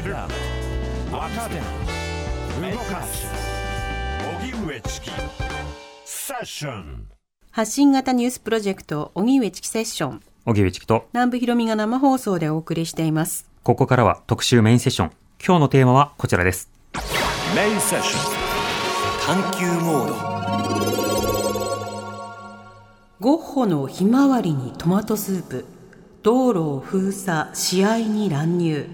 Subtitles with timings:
[0.00, 0.14] 知る。
[0.14, 1.56] 若手
[2.72, 3.26] 動かす。
[4.40, 5.10] 荻上チキ。
[6.04, 7.06] セッション。
[7.50, 10.22] 発信型ニュースプロジェクト荻上チキセッション。
[10.46, 13.50] 荻上チキと、南部ひろみが生放送でお送りしています。
[13.62, 15.10] ここからは特集メインセッション。
[15.44, 16.70] 今日のテーマはこちらです。
[17.54, 19.42] メインセッション。
[19.42, 20.14] 探求モード。
[23.20, 25.66] ゴッホのひまわりにトマトスープ。
[26.22, 28.86] 道路を封鎖試合に乱入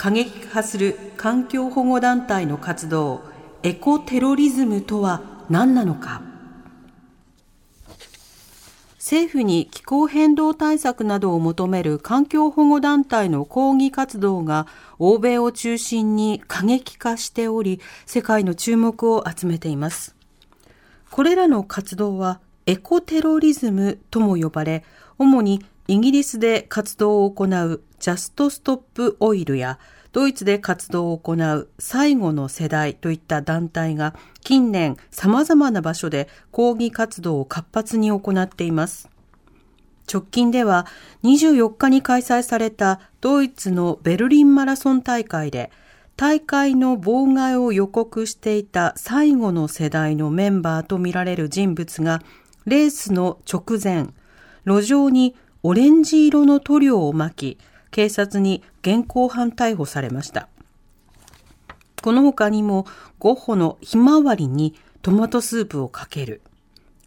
[0.00, 3.20] 過激化する環境保護団体の活動
[3.62, 6.22] エコテロリズムとは何なのか。
[8.94, 14.66] 政府に気候変動対策などを求める環境保護団体の抗議活動が
[14.98, 20.16] 欧米を中心に過激化しており世界の注目を集めています。
[21.10, 24.82] これらの活動はエコテロリズムとも呼ばれ、
[25.18, 29.80] 主にイギリスで活動を行うジャストストップオイルや
[30.12, 39.10] ドイツで活動を行う最後の世代といった団体が近年様々な場所で抗議活動を活発に行っています。
[40.08, 40.86] 直近では
[41.24, 45.72] 24日に開催されたドイツのベルリンマラソン大会で
[46.16, 52.22] 大会の妨害を予告していた最後の世代のメンバーとみられる人物が
[52.64, 54.10] レースの直前、
[54.64, 57.58] 路上にオレンジ色の塗料をまき、
[57.90, 60.48] 警察に現行犯逮捕されました。
[62.02, 62.86] この他にも
[63.18, 66.40] ゴッホのひまわりにトマトスープをかける、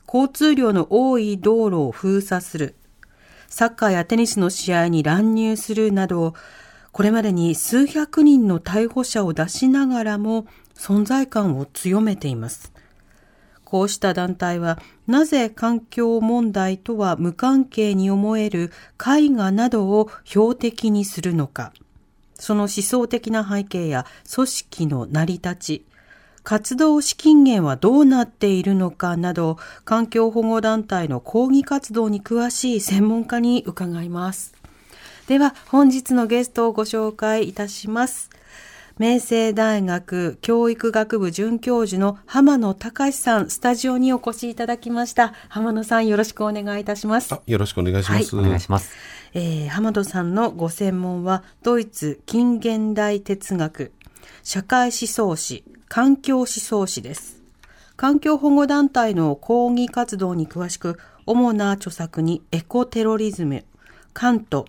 [0.06, 2.76] 交通量の多い道路を封鎖する、
[3.48, 6.34] サッカーやテニスの試合に乱入するなど、
[6.92, 12.73] これまでに数百人の逮捕者を出しながらも存在感を強めています。
[13.74, 21.74] こうした団体はなぜ環境問題とは無関係に思える絵画などを標的にするのか、
[22.36, 25.86] その思想的な背景や組織の成り立ち、
[26.44, 34.54] 活動資金源はどうなっているのかなど、環境保護団体の抗議活動に詳しい専門家に伺います。
[35.26, 38.30] では、本日のゲストをご紹介いたします。
[39.00, 45.34] 明星大学教育学部准教授の浜野隆さん、スタジオにお越しいただきました。
[45.50, 47.34] 浜野さん、よろしくお願いいたします。
[47.34, 48.38] あよろしくお願いします。
[48.38, 48.94] お願いします。
[49.34, 53.94] えー、浜野さんのご専門は、ドイツ近現代哲学、
[54.44, 57.42] 社会思想史、環境思想史です。
[57.96, 63.66] 環境保護団体の抗議活動に詳しく、主な著作にエコテロリズム、
[64.14, 64.68] カント、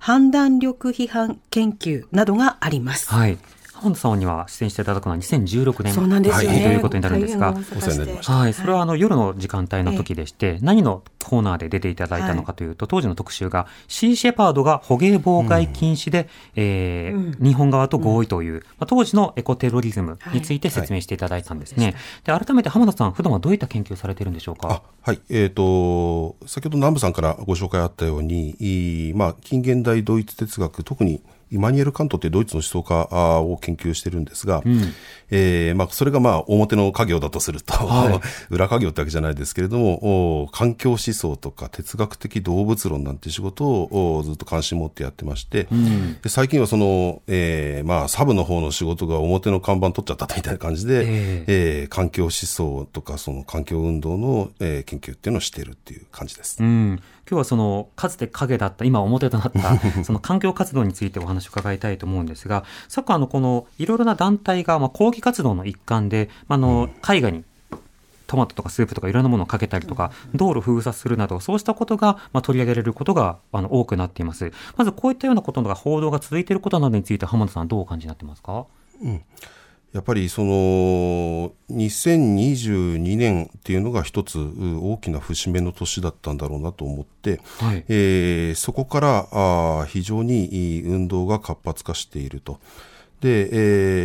[0.00, 3.08] 判断力批判研究などがあります。
[3.10, 3.38] はい。
[3.80, 6.62] 浜田さんには出演していただくのは2016年そうなんですよね。
[6.62, 7.52] ということになるんですが。
[7.52, 21.94] はい、それはあの夜の時間帯の時でして、何のコーナーで出ていただいたのかというと、当時の特集が、シー・シェパードが捕鯨妨害禁止で、えー日本側と合意という、まあ、当時のエコテロリズムについて説明していただいたんですね。
[22.24, 25.20] で、改めて浜田さん、普段はどういった研究をされているんでしょうあかはい。
[25.30, 34.62] えっ、と、先ほど南部さんからご紹介あったように、まあ、近現代ドイツ哲学、特にイマニュエル・カントっていうドイツの思想家あを研究してるんですが、
[35.30, 37.74] えーまあ、それがまあ、表の家業だとすると、
[38.50, 45.68] 裏家業ってわけじゃないですけれども、お環境思想とか哲学的動物論なんていう仕事をおずっと関心持ってやってまして、
[46.22, 51.86] で最近はその、えーまあ、サブの方の仕事が表の看板取っちゃったみたいな感じで、ええ。
[51.86, 56.58] ー環境思想とかその環境運動の、えー研究っていうのをしているっていう感じです。
[56.60, 57.00] うん、
[57.30, 67.44] 今日はそのかつて影だった今表となった その環境活動についてお話を伺いたいと思うんですがサッカーのこのいろいろな団体がまあ抗議活動の一環で、まあ、あの絵画に
[68.26, 74.52] トマトとかスープとかいろんなものをかけたりとか、道路封鎖するなど、そうしたことが、まあ、取り上げられることが、あの、多くなっています。
[74.76, 78.66] まず、こういったようなことが報道が続いていることなどについて、浜田さん、どうお感じになってますか？
[79.92, 92.60] やっぱりその2022年っていうのが一つう大きな節目の年だったんだろうなと思って、はいえーそこからあー非常にいい運動が活発化していると。
[93.20, 93.48] で、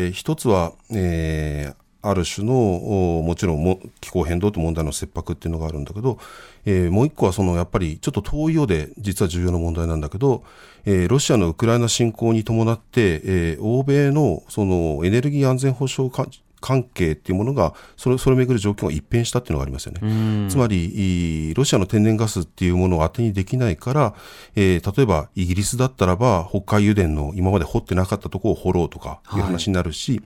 [0.05, 6.17] えー一つは、えーある種のおもちろんも気候変動という問題の切迫っていうのがあるんだけど、
[6.65, 10.43] えーもう一個はそのやっぱりちょっと遠いようで実は重要な問題なんだけど、
[10.85, 16.25] えーロシアのウクライナ侵攻に伴って、えー欧米のそのエネルギー安全保障か
[16.61, 20.49] 関係っていうものがそれそれをめぐる状況が一変したっていうのがありますよね。
[20.49, 24.15] つまりいロシアの天然ガスっていうものを当てにできないから、
[24.55, 30.21] えー例えばイギリスだったらば北海油田の今まで掘ってなかったところを掘ろうとかいう話になるし、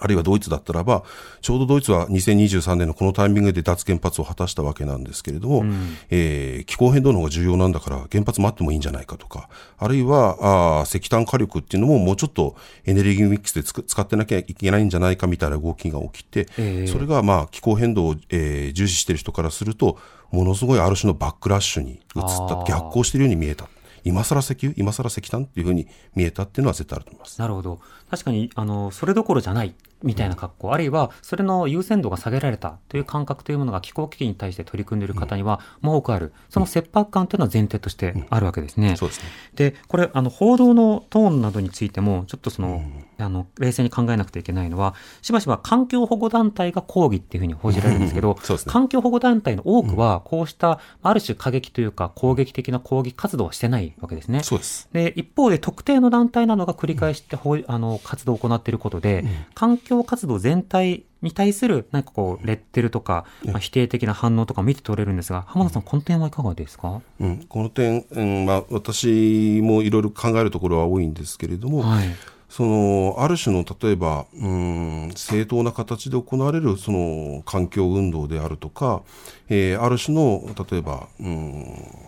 [0.00, 1.04] あるいはドイツだったらば、
[1.42, 9.48] ちょうどドイツは2023年のこのタイミングで脱原発を果たしたわけなんですけれども、うん、えー、気候変動の方が重要なんだから原発待ってもいいんじゃないかとか、
[9.78, 12.56] あるいはあ石炭火力っていうのももうちょっと
[12.86, 19.98] エネルギーミックスで使ってなきゃいけないんじゃないかみたいな動きが起きて、えー、それがまあ気候変動を、えー、重視している人からすると、
[20.30, 23.68] ものすごいある種のバックラッシュに移った、逆行しているように見えた。
[24.04, 27.38] 今更石油今更石炭っていうふうに見えたっていうのは絶対あると思います。
[27.38, 27.80] なるほど。
[28.10, 38.96] 確かに、あの、それどころじゃないみたいな格好、あるいはそれの優先度が下げられたという感覚というものが気候危機に対して取り組んでいる方にはもう多くある、その切迫感というのは前提としてあるわけですね。
[38.96, 39.28] そうですね。
[39.54, 42.82] でこれあの報道のトーンなどについてもちょっとその、
[43.18, 54.42] あの冷静に考えなくてはいけないのはしばしば環境保護団体が抗議っていうふうに報じられるんですけど、ね、環境保護団体の多くはこうしたある種過激というか攻撃的な抗議活動はしてないわけですね。
[54.42, 54.88] そうです。
[54.92, 57.36] で一方で特定の団体などが繰り返して、
[57.66, 59.24] あの活動を行っていることで、
[59.54, 72.08] 環境活動全体に対する何かこうレッテルとか、まあ、否定的な反応とか見て取れるんですが浜田さんこの点はいかがですか、うん、この点、うんまあ、私もいろいろ考えるところは多いんですけれども、はい、
[72.48, 79.02] そのある種の例えば、うん、正当な形で行われるその環境運動であるとか、
[79.48, 81.64] えー、ある種の例えば、うん、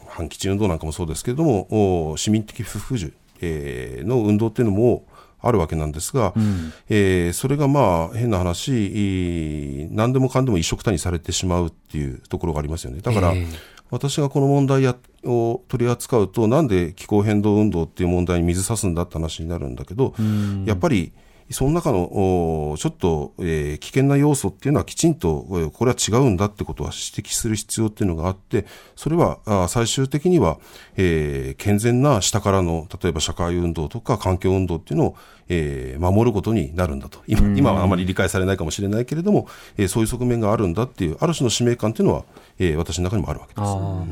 [0.09, 5.05] 反基地運動なんかもそうですけれども市民的不服従、えー、の運動っていうのも
[5.43, 13.01] あるわけなんですが、うん、えー、それがまあ変な話、何でもかんでも一色たにされてしまうっていうところがありますよね。
[13.01, 13.47] だから、えー、
[13.91, 21.13] 私がこの問題やを取り扱うと、なんで気候変動運動っていう問題に水差すんだって話になるんだけど、うん、やっぱり、
[21.53, 28.67] その中のちょっと、えー、危険な要素っていうのはきちんとこれは違うんだってことは指摘する必要っていうのがあって
[28.97, 30.59] それはあ最終的には、
[30.97, 35.17] えー、健全な下からの例えば社会運動とか環境運動っていうのを
[35.49, 37.21] えー、守ることになるんだと。
[37.27, 42.25] 今今はあまり理解されないかもしれないけれども、えー、そういう側面があるんだっていうある種の使命感というのは、
[42.59, 44.07] えー、私の中にもあるわけです、うん、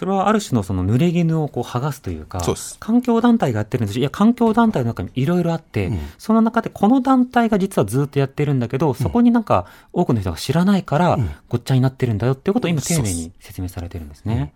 [0.00, 2.40] それはある種のその濡れ衣をこう剥がすというか
[2.78, 3.98] 環境団体がやってるんです。
[3.98, 11.18] いや環境団体の中にいろいろあって、うん、その中でこの団体が実はずっとやってるんだけどそこになんか多くの人が知らないから、
[11.50, 14.54] ごっちゃになってるんだよっていうことを今丁寧に説明されてるんですね。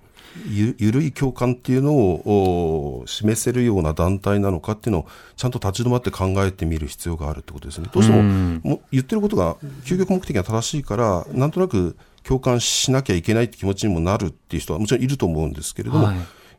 [0.49, 5.07] ゆ緩い共感っていうのを示せるような団体なのかっていうのを
[5.37, 7.89] ちゃんと立ち止まって考えてみる必要があるってことですね。
[7.93, 16.17] どうしてもも言ってることが究極目的が正しいからなんとなく共感しなきゃいけないって気持ちにもなるっていう人はもちろんいると思うんですけれども、はい。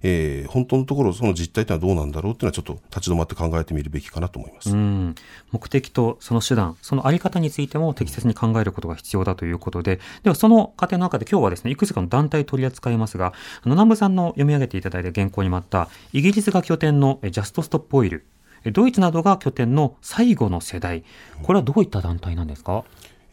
[0.08, 4.70] えー、本当のところその実態というのはどうなんだろうというのはちょっと立ち止まって考えてみるべきかなと思います。
[5.52, 13.34] 目的とその手段そのあり方についても適切に考えることが必要だということでではその過程の中で今日はですねいくつかの団体取り扱いますが
[13.64, 18.26] 南部さんの読み上げていただいた原稿にもあったイギリスが拠点のジャストストップオイル。
[18.74, 21.04] ドイツなどが拠点の最後の世代。
[21.44, 22.84] これはどういった団体なんですか？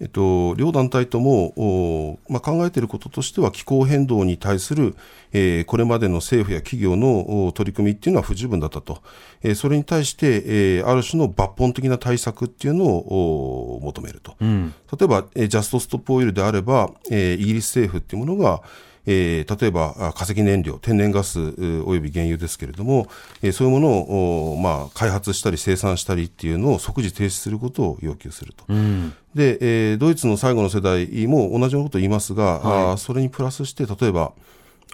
[0.02, 4.96] えっと、両団体とも、まあ、考えていることとしては気候変動に対する、
[5.32, 9.00] えー、これまでの政府や企業の取り組みっていうのは不十分だったと、
[9.42, 18.60] えー、それに対して、えー、ある種の抜本的な対策っていうのを求めると、うん、例えば、えー、ジャストストップオイルであれば、えー、イギリス政府っていうものが、
[19.06, 21.40] えー、例えば化石燃料、天然ガス
[21.84, 23.08] および原油ですけれども、
[23.42, 28.64] えー、そういうものを、まあ、開発したり生産したりっていうのを即時停止することを要求すると。
[28.68, 34.32] うん、で、えー、ドイツの最後の世代も同じようなことを言いますが、はい、あそれにプラスして、例えば、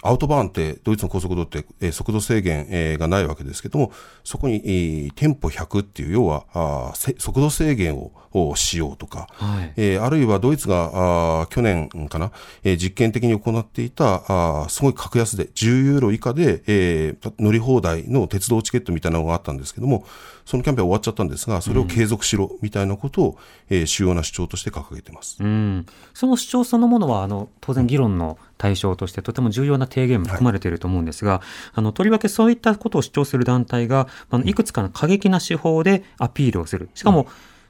[0.01, 3.91] アウトバーンってドイツの高速道路って、えー、速度制限、えー、がないわけですけども、
[4.23, 12.31] そこに、えー、テンポ100っていう、要はあ速度制限ををしようとか、はい、えー、あるいはドイツがあ去年かな、
[12.63, 14.23] えー、実験的に行っていた
[14.63, 20.05] あすごい格安で10ユーロ以下で、えー、乗り放題の鉄道チケットみたいなのがあったんですけども、
[20.45, 23.37] そのキャンペーンは終わっちゃったんですが、それを継続しろみたいなことを、
[23.85, 25.37] 主要な主張として掲げてます。
[25.39, 31.41] うん、その主張そのものはあの当然議論の対象としてとても重要な提言も含まれていると思うんですが、はい、
[31.75, 36.89] あのとりわけそういったことを主張する団体があのいくつかの過激な手法でアピールをする。
[36.93, 37.27] しかも、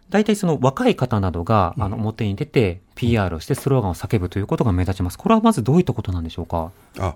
[0.09, 5.19] 大体その若い方などが、あの表に出て PR をしてスローガンを叫ぶということが目立ちます。
[5.19, 6.71] これはまずどういったことなんでしょうか？
[6.97, 7.15] あ、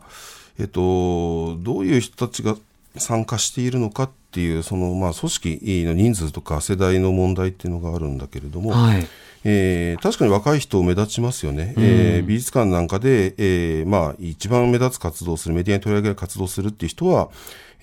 [0.60, 2.56] えっと、どういう人たちが
[2.98, 9.08] 参加しているのかっていう、そのまあ組織の人数とか世代の問題っていうのがあるんだけれども、はい、
[9.44, 17.30] えー、確かに若い人目立ちますよね、うん、えー、美術館なんかで、えーまあ、一番目立つ活動する、メディアに取り上げる活動するっていう人は、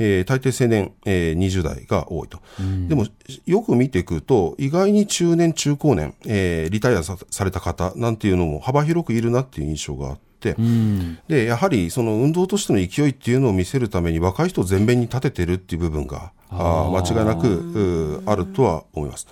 [0.02, 3.06] えー、大抵青年、えー、20代が多いと、うん、でも
[3.44, 19.28] よく見ていくと、意外に中年、中高年、えー、リタイアされた方なんていうのも幅広くいるなっていう印象があって、うん、でやはりその運動としての勢いっていうのを見せるために、若い人を前面に立ててるっていう部分が、あ間違いなくあるとは思います。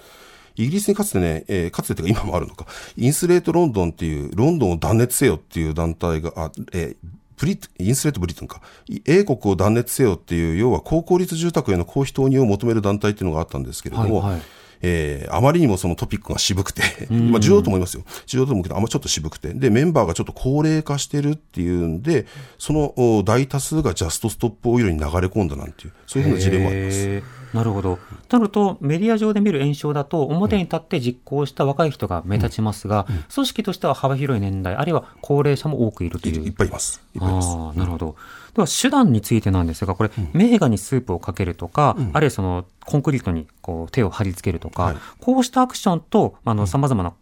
[0.55, 8.61] イギリスにかつてね、えーかつてというか今もあるのか、インスレートロンドンっていう、ロンドンを断熱せよっていう団体が、あえーブリインスレートブリトンか。
[8.89, 14.43] い英国を断熱せよっていう、要は高効率住宅への公費投入を求める団体っていうのがあったんですけれども、はいはい
[14.81, 18.05] えーあまりにもそのトピックが渋くて、まあ重要と思いますよ。
[18.27, 19.53] 重要と思うけど、あんまちょっと渋くて。
[19.53, 22.27] で、メンバーがちょっと高齢化してるっていうんで、
[22.59, 27.23] そのお大多数がジャストストップオイルに流れ込んだなんていう、そういうふうな事例もあります。
[27.55, 27.99] なるほど。
[28.29, 36.43] となると、メディア上で見る炎症だと、表に立って実行した若い人が目立ちますが、組織としては幅広い年代、あるいは高齢者も多くいるといいう。
[36.43, 37.03] いっぱいいます。
[37.15, 37.19] い。
[37.21, 38.17] ああ、なるほど。
[38.55, 47.13] では、手段についてなんですが、これ、名画にスープをかけるとか、あるいはその、コンクリートにこう手を貼り付けるとか、はいこうしたアクションと、あの、様々な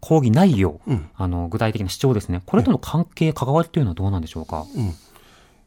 [0.00, 2.42] 抗議内容、うんあの、具体的な主張ですね。
[2.46, 4.64] これとの関係、関わりというのはどうなんでしょうか？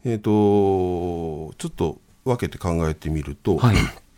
[0.05, 3.75] えっ、と、ちょっと分けて考えてみると、はい。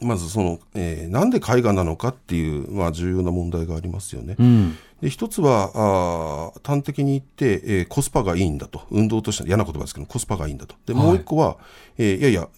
[0.00, 4.36] まずその、えーなんで絵画なのかっていう、まあ、重要な問題がありますよね。
[4.38, 4.76] うん。
[5.00, 8.82] で一つはあー端的に言って、えーコスパがいいんだと。
[8.90, 10.74] 運動としては嫌な言葉ですけどコスパがいいんだと。
[10.86, 11.56] でもう一個は、
[11.98, 12.48] えーいやいや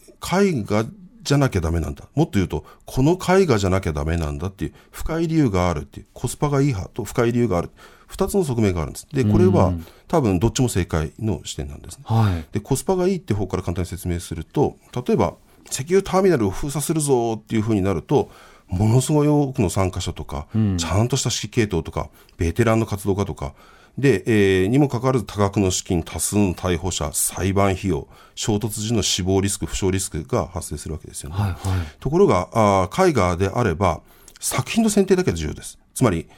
[0.40, 0.84] 絵画
[1.22, 2.04] じゃなきゃダメなんだ。
[2.14, 7.70] もっと言うとこの絵画じゃなきゃダメなんだっていう深い理由があるっていうコスパがいい派と深い理由がある。
[8.06, 9.06] 二つの側面があるんです。
[9.12, 9.72] でこれは
[10.08, 12.04] 多分どっちも正解の視点なんですね。
[12.06, 12.44] はい。
[12.52, 15.34] でコスパがいいって方から簡単に説明すると例えば
[15.70, 18.30] 石油ターミナルを封鎖するぞっていうふうになると
[18.68, 20.46] ものすごい多くの参加者とか、
[20.76, 23.54] ちゃんとした指揮系統とかベテランの活動家とか
[23.98, 31.36] で、えーにもかかわらず多額の資金多数の逮捕者裁判費用衝突時の死亡リスク負傷リスクが発生するわけですよね。
[31.36, 31.50] はい。
[31.50, 31.60] はい。
[31.98, 34.00] ところがあー絵画であれば
[34.38, 35.78] 作品の選定だけが重要です。
[35.92, 36.28] つまり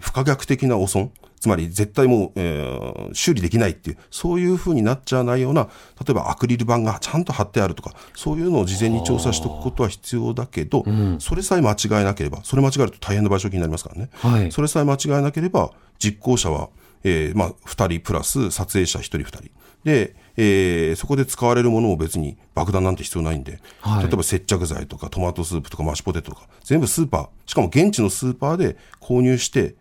[0.00, 5.68] 不可逆的な汚損つまり絶対もう、えー修理できないっていうそういうふうになっちゃわないような
[6.04, 10.84] 例えばアクリル板がちゃんと貼ってあるとかそういうのを事前に調査しておくことは必要だけど、
[11.18, 14.52] それさえ間違えなければそれ間違えると大変な賠償金になりますからね、はい。
[14.52, 16.68] それさえ間違えなければ実行者は、
[17.04, 19.50] えーまあ、2人プラス撮影者1人2人。
[19.84, 24.02] で、えーそこで使われるものも別に爆弾なんて必要ないんで、はい。
[24.04, 27.28] 例えば接着剤とかトマトスープとかマッシュポテトとか全部スーパー。
[27.46, 29.76] しかも現地のスーパーで購入してで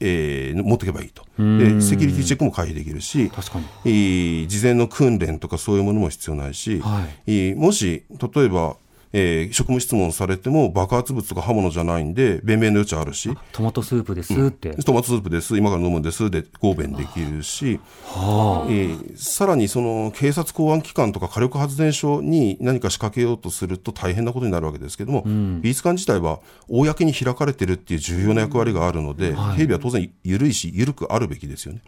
[0.00, 1.24] えー持っていけばいいと。
[1.38, 3.64] でセキュリティチェックも回避できるし確かに。
[3.84, 7.22] えー事前の訓練とかそういうものも必要ないし、はい。
[7.26, 8.04] えーもし
[8.34, 8.76] 例えば、
[9.12, 14.74] えー職務質問されても爆発物とか刃物じゃないんで弁明の余地あるしトマトスープですって。
[14.82, 25.22] トマトスープです今から飲むんですで合弁できるし、えーさらにその警察公安機関とか火力発電所に何か仕掛けようとすると大変なことになるわけですけども、
[25.60, 31.82] 美術館自体は公に開かれてるっていう重要な役割があるので、警備は当然緩いし緩くあるべきですよね。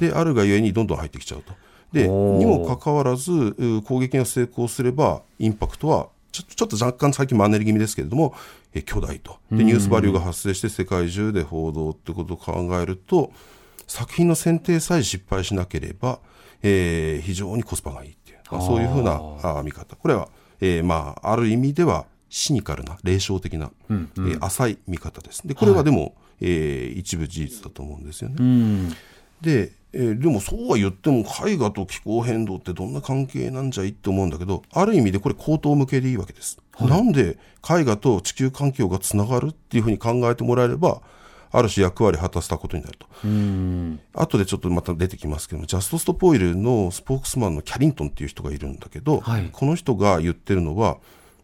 [0.00, 1.52] であるがゆえにどんどん入ってきちゃうと。
[1.92, 8.34] でにもかかわらずう攻撃が成功すればインパクトはちょちょっと若干最近マンネリ気味ですけれども、
[8.74, 9.36] えー巨大と。
[9.50, 13.32] でニュースバリューが発生して世界中で報道ってことを考えると
[13.86, 16.18] 作品の選定さえ失敗しなければ、
[16.62, 19.62] えー非常にコスパがいいっていう、まあ、そういうふうなあー。
[19.62, 19.94] 見方。
[19.96, 20.28] これは、
[20.60, 25.46] えーまあ、ある意味ではシニカルな霊障的な、えー浅い見方です。
[25.46, 28.36] でこれはでも、えー一部事実だと思うんですよね。
[28.38, 28.90] うん。
[29.42, 41.02] で、えーでもそうは言っても絵画と気候変動ってどんな関係なんじゃいって思うんだけどある意味でこれ口頭向けでいいわけです、なんで絵画と地球環境がつながるっていうふうに考えてもらえれば
[41.52, 43.06] ある種役割を果たしたことになると。
[43.24, 44.00] うん。
[44.14, 49.50] 後でちょっとまた出てきますけどもジャストストップオイルのスポークスマンのキャリントンっていう人がいるんだけど、はい。
[49.52, 50.96] この人が言ってるのは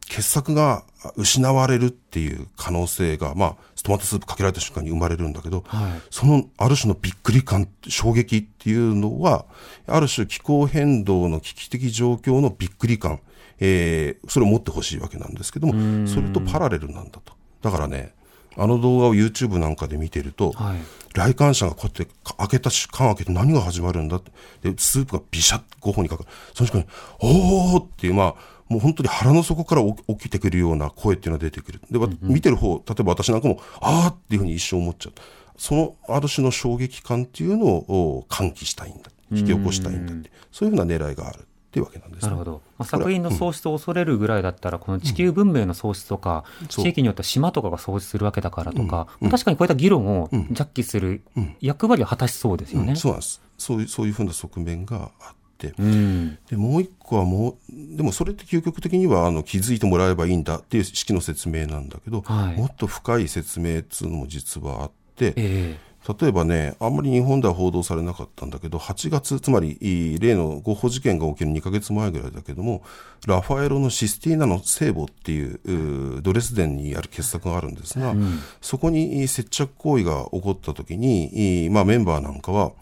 [0.08, 0.84] 傑作が
[1.16, 9.44] 失われるっていう可能性が、まあ、トマトスープかけられた瞬間に生まれるんだけど、はいそのある種のびっくり感、衝撃っていうのは、
[9.86, 13.20] ある種気候変動の危機的状況のびっくり感、
[13.60, 17.32] えーそれを持ってほしいわけなんですけども、それとパラレルなんだと。
[17.62, 18.14] だからね、
[18.56, 20.78] あの動画を YouTube なんかで見てると、はい。
[21.14, 22.06] 来館者がこうやって
[22.38, 24.30] 開けた瞬間開けて何が始まるんだって。
[24.70, 26.28] で、スープがビシャッ5本にかかる。
[26.54, 26.86] その瞬間
[27.28, 28.34] に、おーっていう、まあ、
[28.68, 31.80] もう本当に腹の底から起起きてくるような声っていうのが出てくる。
[31.90, 35.12] で、わ見てる方、例えば私なんかも、あーっていうふうに一瞬思っちゃう。
[35.56, 39.10] そのある種の衝撃感っていうのを喚起したいんだ。
[39.30, 40.30] 引き起こしたいんだって。
[40.52, 42.28] そういうふうな狙いがあるっていうわけなんです、ね。
[42.28, 42.62] なるほど。
[42.78, 51.22] まあ、作品の喪失を恐れるぐらいだったら、この地球文明の喪失とか、そう地域によっては島とかが喪失するわけだからとか、まあ確かにこういった議論をジャッキする
[51.60, 52.90] 役割を果たしそうですよね。
[52.90, 53.42] うんそうなんです。
[53.58, 55.34] そういう、そういうふうな側面があ。
[55.78, 56.38] うん。
[56.48, 62.56] でもう一個はもうでもそれって究極的にはあの気づいてもらえばいいんだっていう式の説明なんだけど、はい。
[62.56, 65.78] もっと深い説明っていうのも実はあってえ
[66.20, 72.82] 例えばね、あんまり日本では報道されなかったんだけど、8月、つまり例の合法事件が起きる2ヶ月前ぐらいだけども、
[73.26, 82.72] ラファエロのシスティーナの聖母っていうドレスデンにある傑作があるんですが、うん、そこに接着行為が起こった時に、まあ、メンバーなんかは、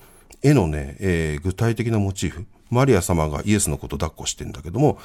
[0.42, 4.98] 絵のね、えー、具体的なモチーフ、マリア様がイエスのこと抱っこしてんだけども、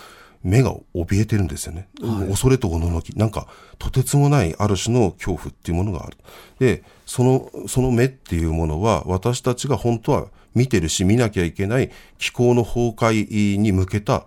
[0.44, 1.88] 目が怯えてるんですよね。
[2.01, 3.10] はい、恐れとおののき。
[3.12, 6.18] なんか、とてつもないある種の恐怖っていうものがある。
[6.60, 14.25] で、その、その目っていうものは、私たちが本当は見てるし、見なきゃいけない気候の崩壊に向けた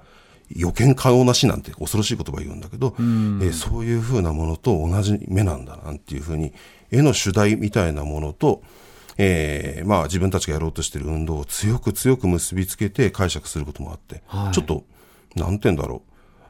[0.54, 6.52] 予見可能な死なんて恐ろしい言葉言うんだけど、えー、そういうふうなものと同じ目なんだなんていうふうに、
[6.90, 8.62] 絵の主題みたいなものと、
[9.18, 14.84] えー、まあ自分たちがやろうとしている運動を強く強く結びつけて解釈することもあって、はい、ちょっと
[15.36, 16.02] なんて言うんだろ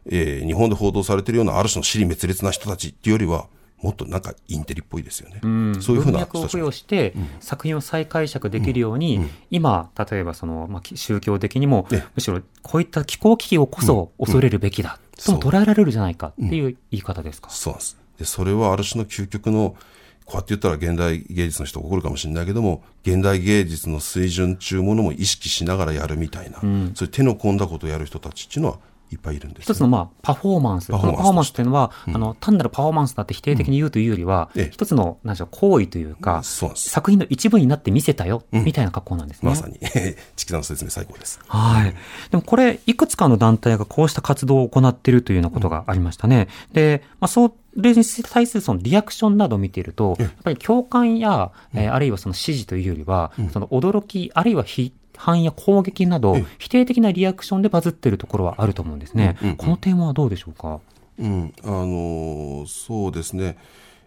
[0.07, 3.47] う、えー、日本で報道されているようなある種の尻滅裂な人たちっていうよりは、
[3.83, 5.41] もっとなんかインテリっぽいですよね。
[5.43, 9.23] うん、そういうふうな文脈を付与して、作品を再解釈できるように、うん。
[9.25, 17.51] うん、今、例えばその、まあ、宗教的にも、むしろこういった気候危機をこそ恐れるべきだ、とも捉えられるじゃないかっていう言い方ですか？
[17.51, 17.99] そうなんです。
[18.19, 19.77] で、それはある種の究極の、
[20.25, 28.79] こうやって言ったら現代芸術の人怒るかもしれないけども、現代芸術の水準中ものも意識しながらやるみたいな、そういう手の込んだことをやる人たちっていうのは、
[29.15, 39.51] いっぱいいるんです、ね、一つのまあパフォーマンス、このパフォーマンスというのは、うん、あの単なるパフォーマンスだって否定的に言うというよりは、うん、一つのなんでしょう行為というか、作品の一部になって見せたよ、みたいな格好なんですね。
[39.51, 39.79] まさに、
[40.37, 41.41] チキさんの説明最高です。
[41.47, 41.95] はい。
[42.31, 46.49] でもこれ、いくつかの団体がこうした活動を行っているというようなことがありましたね。
[46.73, 59.37] で、まあ、そうれに対するそのリアクションなどを見ていると、やっぱり共感や、えー、あるいはその支持というよりは、その驚き、あるいは非反や攻撃など、否定的なリアクションでバズっているところはあると思うんですね。
[59.41, 60.81] うんうんうん、この点はどうでしょうか？
[61.19, 63.57] うん、あのそうですね。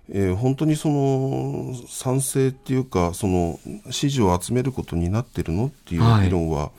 [0.10, 3.60] えー、本当にその賛成っていうかその
[3.90, 6.72] 支持を集めることになってるのっていう議論は、はい、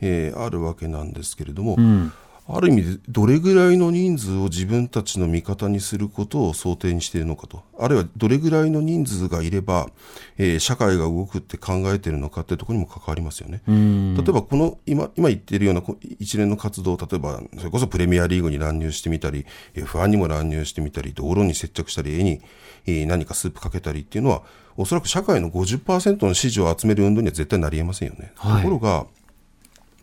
[0.00, 2.12] えー、あるわけなんですけれども、うん、
[2.50, 9.90] ある意味でどれぐらいの人数を自分たちの味方にすることを想定にしているのかと、あるいはどれぐらいの人数がいれば、
[10.38, 13.60] えー、社会が動くって考えているのかっていうところにも関わりますよね。
[13.66, 15.82] 例えばこの今今言っているような
[16.18, 22.40] 一連の活動、例えばそれこそプレミアリーグに乱入してみたり、F1 にも乱入してみたり、道路に接着したり、絵に、
[22.86, 24.42] えー、何かスープかけたりっていうのは、
[24.78, 28.32] おそらく社会の50%の支持を集める運動には絶対なりえませんよね。
[28.36, 29.06] はい、ところが、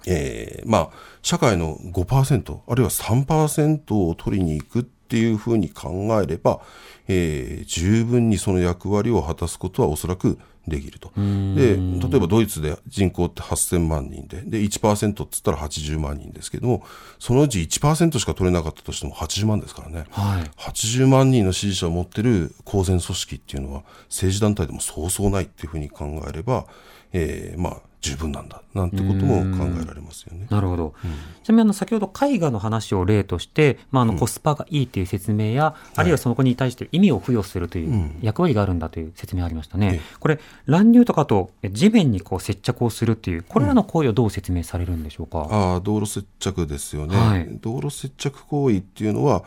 [0.07, 0.89] えー、まあ、
[1.21, 5.89] 社会の5%、あるいは3%を取りに行くっていうふうに考
[6.21, 6.61] えれば、
[7.07, 11.11] えー、十分にその役割を果たすことはおそらくできると。
[11.15, 16.83] で、例えばドイツで人口って8000万人で、で、1%っつったら80万人ですけども、
[17.19, 20.05] そのうち1%しか取れなかったとしても80万ですからね。
[20.09, 26.65] はい、80万人の支持者を持ってる公然組織っていうのは政治団体でもそうそうないっていうふうに考えれば、
[27.13, 30.45] えー、まあ、十分なんだなんてことも考えられますよね。
[30.49, 30.93] なるほど。
[31.03, 31.11] うん、
[31.43, 40.01] ちなみにあの先ほど絵画の話を例として、まあ、あのコスパがいいという説明や、うん、あるいはその子に対して意味を付与するという役割があるんだという説明ありましたね。
[40.19, 45.47] これ乱入とかと地面にこう接着をするっていうこれらの行為をどう説明されるんでしょうか？
[45.49, 49.43] あ道路接着ですよね、はい、道路接着行為っていうのは、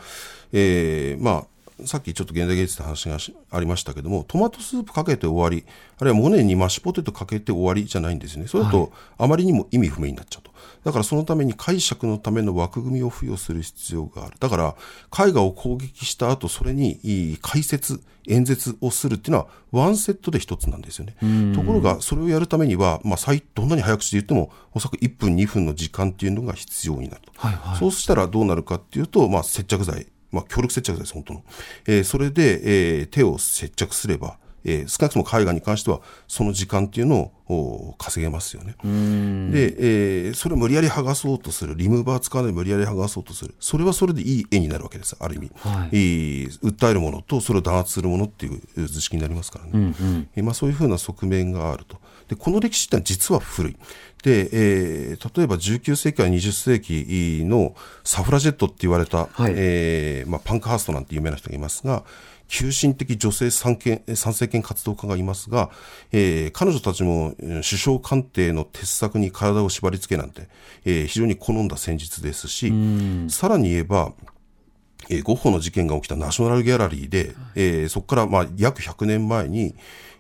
[0.53, 1.45] えー、まあ
[1.85, 3.19] さっきちょっと現代芸術の話が
[3.51, 5.65] ありましたけども、トマトスープかけて終わり、
[5.99, 8.47] あるいはモネにマッシュポテトかけて終わりじゃないんですね。
[8.49, 10.51] それだとあまりにも意味不明になっちゃうと。
[10.85, 14.37] だからそのために解釈のための枠組みを付与する必要がある。
[14.41, 14.77] だから
[15.27, 21.15] 絵画を攻撃した後、それに解説、演説をするっていうのはワンセットで一つなんですよね。
[21.55, 27.33] ところが、それをやるためには、まあ、どんなに早口で言っても、おそらく1分、2分の時間っていうのが必要になると。
[27.37, 31.45] はいはい、そうしたらどうなるかっていうと、まあ、接着剤まあ、協力接着剤です、本当の。
[31.87, 38.75] えー、それで、えー、手を接着すれば、えー、少なくとも絵画に関しては、その時間っていうのを稼げますよね。
[38.83, 43.55] で、えー、それを無理やり剥がそうとする、リムーバー使わないで無理やり剥がそうとする。
[43.61, 45.51] それはそれでいい絵になるわけです、ある意味。
[45.57, 49.71] はい、えー、訴えるものと、それを弾圧するものっていう図式になりますからね。
[49.75, 51.99] うんうん、えー、まあ、そういうふうな側面があると。
[52.29, 53.77] で、この歴史ってのは実は古い。
[54.23, 62.05] で、えー、例えば19世紀から20世紀のサフラジェットって言われた、はい、えー、まあ、パンクハーストなんて有名な人がいますが、
[62.49, 65.71] 急進的女性参権参政権活動家がいますが、
[66.13, 70.49] えー、彼女たちも首相官邸の鉄柵に体を縛り付けなんて、
[70.85, 72.73] えー、非常に好んだ戦術ですし、
[73.29, 74.13] さらに言えば、
[75.11, 79.75] えー、ゴッホの事件が起きたナショナルギャラリーで、えー、そこからまあ約100年前に、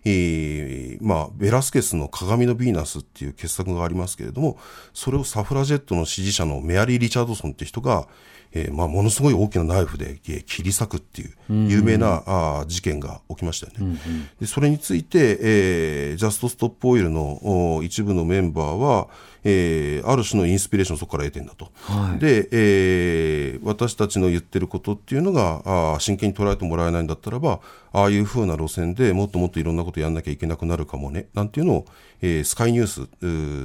[0.04, 4.58] えーまあ、ベラスケスの鏡のヴィーナスっていう傑作がありますけれども、
[4.94, 8.06] それをサフラジェットの支持者のメアリー・リチャードソンって人が、
[8.52, 11.32] えーまあ、ものすごい大きなナイフで、えー切り裂くっていう
[11.68, 13.98] 有名な、あー事件が起きましたよね。
[14.40, 19.08] でそれについて、えージャスト・ストップ・オイルのお一部のメンバーは、
[19.44, 21.70] えーある種のインスピレーションをそこから得てんだと。
[21.82, 27.60] はいで、えー私たちの言ってることっていうのがあー真剣に捉えてもらえないんだったらば
[27.92, 31.86] ああいう風な路線でもっともっといろんなことやんなきゃいけなくなるかもねなんていうのを、
[32.22, 33.08] えースカイニュース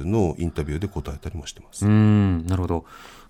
[0.06, 1.86] のインタビューで答えたりもしてます。
[1.86, 2.84] うん、なるほど。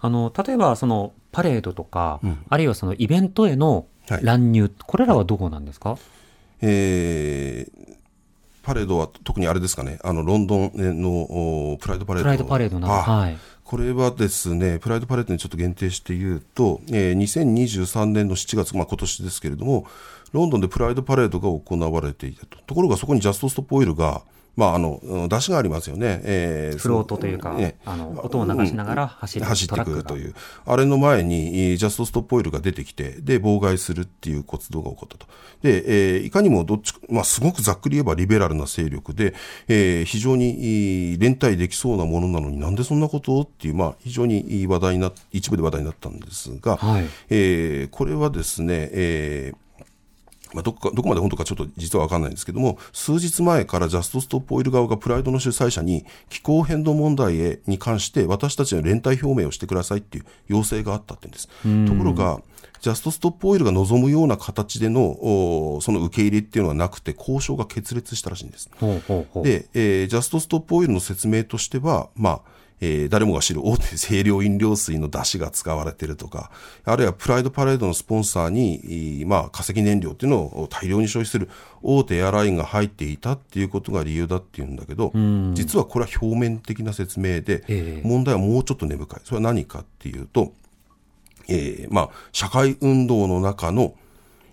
[0.05, 5.97] あの、例えばそのパレードとか、あるいはそのイベントへのはい乱入、これらはどうなんですか？
[6.61, 7.95] えー
[8.63, 12.25] パレードは特にあれですかね、あのロンドンのおプライドパレード。
[12.25, 13.37] プライドパレードなはい。
[13.63, 19.87] これはですね、プライドパレードにちょっと限定して言うと、えー2023年の7月、まあ今年ですけれども、
[20.33, 22.57] ロンドンでプライドパレードが行われていたと。
[22.67, 24.23] ところがそこにジャストストップオイルが、
[24.57, 26.21] まああの、うん出しがありますよね。
[26.25, 30.03] えーフロートというか、ねあの、音を流しながら走ってトラックが。
[30.03, 30.35] くるという、
[30.67, 35.27] あれの前に、えージャストストップオイルが出てきて、で、妨害するっていう活動が起こったと。
[35.63, 39.35] で、えーいかにもどっちか、まあ、すごくざっくり言えばリベラルな勢力で、
[39.69, 49.64] えー非常にえー連帯できそうなものなのになんでそんなことをっていう、まあ、非常に話題にな、一部で話題になったんですが、はいえーこれはですね、えー
[50.55, 61.49] まあ、どこかどこまで本当かちょっと実は分かんないんですけども、数日前からジャストストップオイル側がプライドの主催者に気候変動問題へに関して私たちの連帯表明をしてくださいっていう要請があったってんです。
[61.87, 62.41] ところが、
[62.81, 65.03] ジャストストップオイルが望むような形での
[65.77, 68.71] おその受け入れっていうのはなくて、交渉が決裂したらしいんです。
[68.79, 69.45] ほうほうほう。
[69.45, 72.41] で、えージャストストップオイルの説明としては、まあ、
[72.85, 76.51] えー誰もが知る大手 清涼飲料水の出汁が使われているとか、
[76.85, 81.49] あるいはプライドパレードのスポンサーに、えーまあ、化石燃料っていうのを大量に消費する
[81.83, 85.13] 大手エアラインが入っていたっていうことが理由だっていうんだけど、
[85.55, 89.21] 実はこれは表面的な説明で、ええ問題はもうちょっと根深い。
[89.25, 90.53] それは何かっていうと、
[91.49, 93.95] えーまあ、社会運動の中の、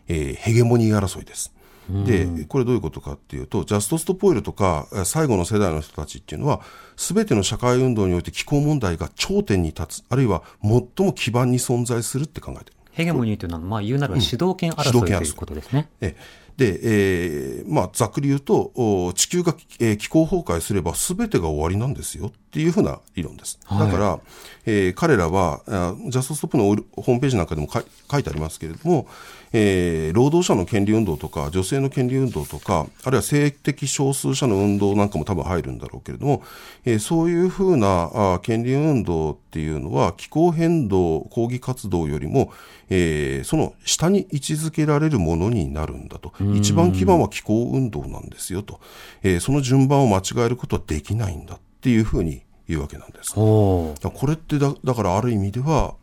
[0.08, 1.54] えーヘゲモニー争いです。
[1.90, 6.62] で、これどういうことかっていうと、ジャストストップオイルとか、えー最後の世代の人たちっていうのは、
[6.96, 12.78] すべての社会運動において気候問題が頂点に立つ、あるいは最も基盤に存在するって考えてる。
[12.92, 15.90] ヘゲモニーというのは、まあ言うならば主導権争いいということですね。
[16.02, 16.16] え。
[16.58, 23.58] で、えーまあ、ざっくり言うと、お地球が、えー気候崩壊すれば全てが終わりなんですよっていうふうな理論です。
[23.64, 24.20] はいだから、
[24.66, 29.08] えー彼らは、あジャストストップのホームページなんかでも書い書いてありますけれども、
[29.54, 36.44] えー労働者の権利運動とか、女性の権利運動とか、あるいは性的少数者の運動なんかも多分入るんだろうけれども、
[36.84, 42.52] えーそういうふうなあ権利運動っていうのは、気候変動抗議活動よりも、
[42.90, 46.34] えーその下に位置づけられるものになるんだと。
[46.54, 48.82] 一番基盤は気候運動なんですよと。
[49.24, 53.34] えーその順番を間違えることはできないんだっていうふうに言うわけなんです。
[53.34, 55.96] これってだだからある意味では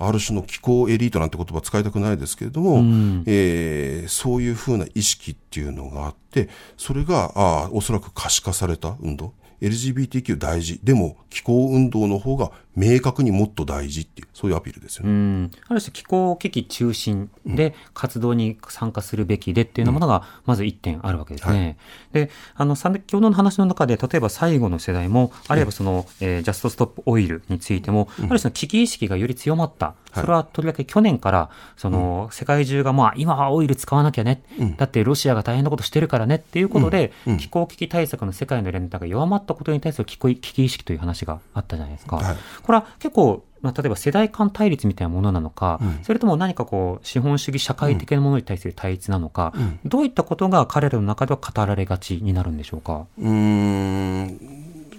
[0.00, 2.78] ある種の気候エリートなんて言葉使いたくないですけれども、
[3.26, 9.34] えーそういうふうな意識っていうのがあってそれがあーおそらく可視化された運動。
[9.60, 10.80] LGBTQ 大事。
[10.82, 15.10] でも気候運動の方が明確にもっと大事っていうそういうアピールですよね。
[15.10, 21.76] うん、ある種気候危機中心で活動に参加するべきでっていうようなものがまず一点あるわけですね。
[22.12, 29.94] で、あの、先ほどの話の中で、例えば最後の世代も、あるいはその、えージャストストップオイルについても、ある種の危機意識がより強まった。
[30.12, 34.42] それはとりわけ去年から、その、世界中がまあ、今はオイル使わなきゃね。
[34.76, 42.16] だってロシアが大変なことしてるからねっていうことで、気候危機対策の世界の連帯が弱まったことに対する危機危機意識という話があったじゃないですか。
[42.16, 49.52] はいこれは結構、まあ、例えば世代間対立みたいなものなのか、それとも何かこう、資本主義社会的なものに対する対立なのか、
[49.84, 53.06] どういったことが彼らの中では語られがちになるんでしょうか？
[53.18, 54.40] うーん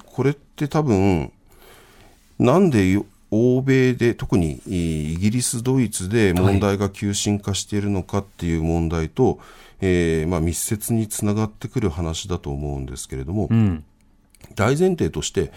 [0.05, 1.31] これって多分
[2.37, 9.39] なんでよ欧米で特にイギリスドイツで問題が急進化しているのかっていう問題と、
[9.79, 13.85] えーまあ、密接につながってくる話だと思うんですけれども、うん。
[14.55, 15.53] 大前提として、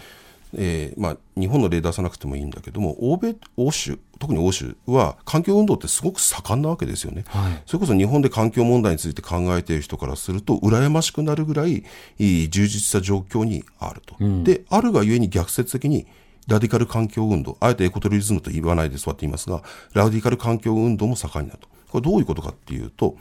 [0.57, 7.61] えーまあ、日本の例出さなくてもいいんだけども欧米欧州特に欧州は環境運動ってすごく盛んなわけですよね、はい。
[7.65, 11.83] それこそ日本で環境問題について考えている人からすると羨ましくなるぐらい
[12.17, 16.07] 充実した状況にあると、であるがゆえに逆説的に
[16.47, 19.63] ラディカル環境運動あえてエコトリズムと言わないで座って言いますが
[19.93, 23.17] ラディカル環境運動も盛んになるとこれどういうことかっていうと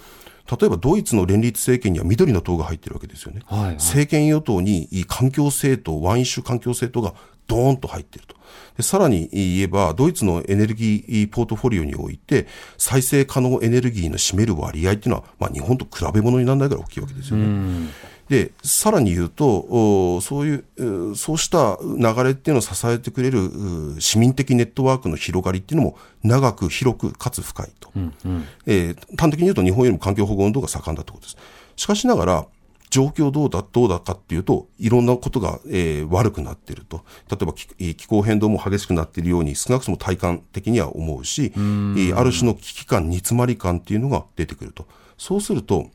[0.60, 3.40] 例えばドイツの連立政権には緑の党が入ってるわけですよね。
[3.46, 7.14] はいはい政権与党に環境政党、ワイン種環境政党が
[7.46, 8.36] ドーンと入っていると。
[8.76, 12.46] でさらに言えば、ドイツのエネルギーポートフォリオにおいて、
[12.76, 17.88] 再生可能エネルギーの占める割合っていうのは、まあ、日本と比べ物にならないぐらい大きいわけですよね。
[18.28, 23.50] でさらに言うとそういうそうした流れっていうのを支えてくれる
[23.98, 31.36] 市民的ネットワークの広がりっていうのも長く広くかつ深いと、うんうん、えー、端的に言うと日本よりも環境保護運動が盛んだということです
[31.76, 32.46] しかしながら
[32.94, 37.04] 状況どうだ、どうだかっていうと、いろんなことが、えー、悪くなっていると。
[37.28, 41.60] 例えば気候変動も激しくなっているように、少なくとも体感的には思うし、う
[42.14, 44.86] ある種の危機感、煮詰まり感っていうのが出てくると。
[45.18, 45.90] そうすると、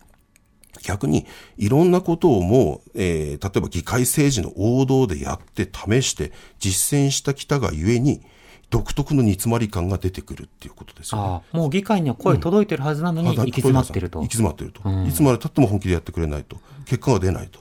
[0.83, 1.25] 逆に
[1.57, 8.21] いろんなことをもう、えー、例えば議会政治の王道でやって試して実践したきたがゆえに、
[8.69, 14.19] 独特の煮詰まり感が出てくるっていうことですよ、ね、もう議会には声届いてるはずなのに、行き詰まってると。
[14.19, 15.07] 行き詰まってると、うん。
[15.07, 16.57] いつまでたっても本気でやってくれないと。
[16.85, 17.59] 結果が出ないと。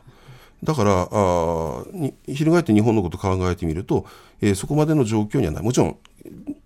[0.63, 1.85] だからあ
[2.27, 4.07] 翻って日本のことを考えてみると、
[4.41, 5.63] えー、そこまでの状況にはない。
[5.63, 5.97] もちろん、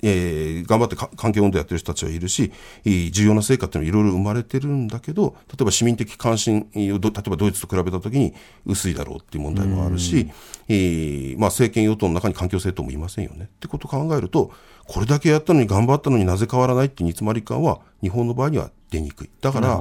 [0.03, 2.53] えー、頑張って環境運動やってる人たちはいるし、
[2.85, 8.35] 重要な成果っていうのはいろいろ生まれてるんだけど、例えば市民的関心、例えばドイツと比べたときに
[8.67, 10.31] 薄いだろうっていう問題もあるし、
[10.69, 13.45] えー、まあ政権与党の中に環境政党もいませんよね。
[13.45, 14.51] ってことを考えると、
[14.87, 19.31] これだけやったのに頑張ったのになぜ変わらないっていう煮詰まり感は日本の場合には出にくい。
[19.41, 19.81] だから、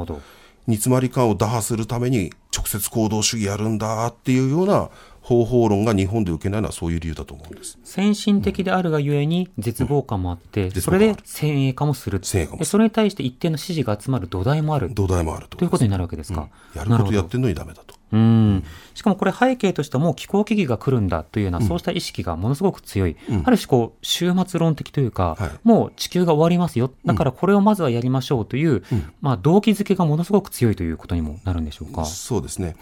[0.68, 4.90] 煮詰まり感を打破するために直接行動主義やるんだっていうような
[5.22, 7.78] 方法論が日本で受けないのはそういう理由だと思うんです。
[7.84, 12.20] 先進的であるがゆえに絶望感もあって、うん、それで先鋭化もする。
[12.24, 14.90] 先鋭化もそれに対して一定の支持が集まる土台もある。
[14.94, 16.50] 土台もあるということになるわけですか。
[16.74, 17.96] うん、やることやってるのにダメだと。
[18.12, 18.64] うん。
[18.94, 23.16] しかもこれ背景としてはもう気候危機が来るんだというような、そうした意識がものすごく強い。
[23.30, 26.92] うん、ある種こう、終末論的というか、はい、もう地球が終わりますよ。
[27.06, 28.84] だからこれをまずはやりましょうという、
[29.22, 32.06] まあ動機づけがものすごく強いということにもなるんでしょうか。
[32.06, 32.76] そうですね。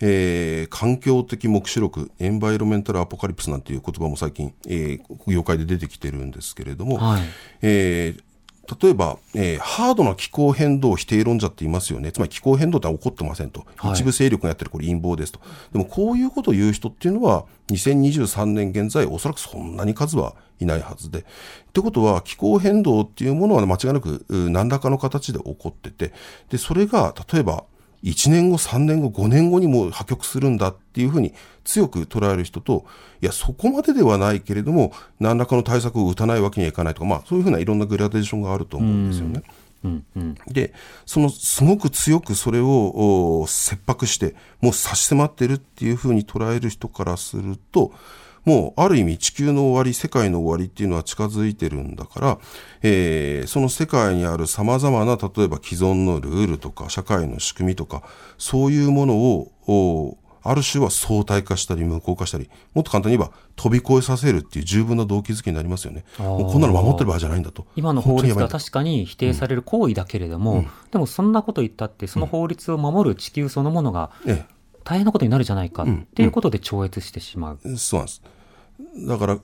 [0.00, 7.22] えー、環境的目視録、エンバイロメンタルアポカリプスなんていう言葉も最近、えー、業界で出てきてるんですけれども、はい、
[7.62, 8.26] えー
[8.80, 12.10] 例えば、えー、ハードな気候変動否定論者って言いますよね。
[12.10, 13.64] つまり気候変動って起こってませんと。
[13.76, 15.40] はい、一部勢力がやってるこれ陰謀ですと。
[15.72, 21.20] でもこういうことを言う人っていうのは、2023年現在おそらくそんなに数はいないはずで。
[21.20, 21.22] っ
[21.72, 26.12] てことは気候変動っていうものは間違いなく何らかの形で起こってて、
[26.50, 27.64] で、それが例えば
[28.06, 32.84] 1年後、3年後、5年後にも破局するんだっていうふうに強く捉える人と、
[33.20, 39.42] いや、そこまでではないけれども、何らかの対策を打たないわけにはいかないとか、まあ、そういうふうないろんなグラデーションがあると思うんですよね。
[39.84, 40.72] うんうん、で、
[41.04, 47.92] そのすごく強くそれを切迫して、もう差し迫ってるっていうふうに捉える人からすると、
[48.46, 52.38] もうある意味地球の終わり、世界の終わりっていうのは近づいてるんだから、
[52.82, 58.04] えー、その世界にある様々な、例えば既存のルールとか、社会の仕組みとか、
[58.38, 60.16] そういうものを、
[60.48, 66.04] ある種は相対化したり無効化したり、もっと簡単に言えば飛び越えさせるっていう十分な動機づけになりますよね。
[66.18, 67.66] もうこんなの守ってる場合じゃないんだと。
[67.74, 74.10] 今の法律が確かに否定される行為だけれども、うん、でもそんなこと言ったって、その法律を守る地球そのものが、
[74.84, 77.58] 大変なことになるじゃないかっていうことで超越してしまう。
[77.64, 78.22] うんうん、そうなんです。
[79.06, 79.38] だから、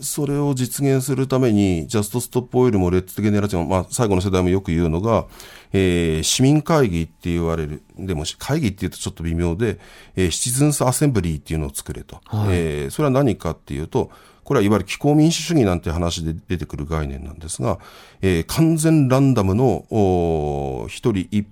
[0.00, 5.26] それを実現するために、ジャストストップオイルもレッツゲネラチョン、まあ、最後の世代もよく言うのが、
[5.72, 7.82] えー、市民会議って言われる。
[7.96, 9.78] でも、会議って言うとちょっと微妙で、
[10.16, 12.20] えー、シチズンスアセンブリーっていうのを作れと。
[12.24, 14.10] はい、えー、それは何かっていうと、
[14.44, 17.78] これはいわゆる気候民主主義なんて話で出てくる概念なんですが、
[18.22, 21.46] えー、完全ランダムの一人一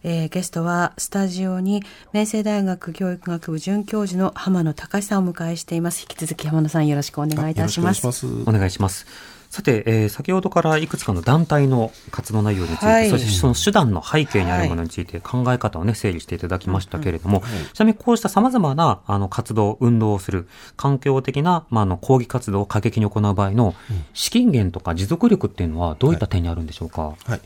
[0.04, 6.02] えー、ゲストはスタジオに明星大学教育学部准教授の浜野隆さんをお迎えしています。
[6.02, 8.06] 引き続き浜野さんよろしくお願いいたします。
[8.46, 9.06] お願いします。
[9.50, 23.76] さて、えー、先ほどからいくつかの団体の活動内容について、はい、そしてその手段の背景にあるものについて考え方をね、整理していただきましたけれども、はい、ちなみにこうした様々なあの活動、運動をする、環境的な、まあ、あの抗議活動を過激に行う場合の
[24.13, 27.02] 資金源とか持続力っていうのはどういった点にあるんでしょうか？
[27.04, 27.42] はい、はい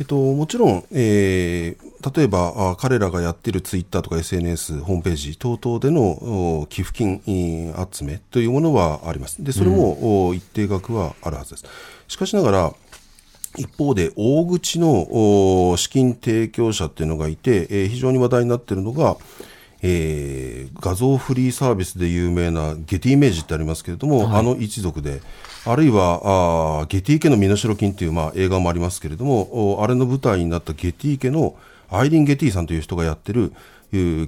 [0.00, 9.42] えっと、もちろん、えー、例えばあ彼らがやっているツイッターとか SNS、ホームページ等々での寄付金集めというものはあります。
[9.44, 11.64] で、それも、一定額はあるはずです。
[12.08, 12.74] しかしながら、
[13.56, 19.16] 一方で大口の資金提供者っていうのがいて、えー、非常に話題になっているのが、
[19.80, 25.20] えー、画像フリーサービスで有名なゲティイメージってありますけれども、はい、あの一族で、
[25.66, 31.56] あるいはあゲティ家の身代金という、まあ、映画もありますけれども、あれの舞台になったゲティ家の
[31.90, 33.52] アイリン・ゲティさんという人がやってる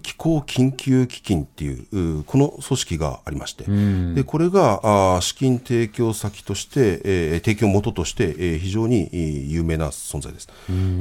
[0.00, 3.64] 気候緊急基金っていうこの組織がありまして、
[4.14, 9.10] でこれが資金提供先として、えー、提供元として、えー、非常に
[9.50, 10.48] 有名な存在です。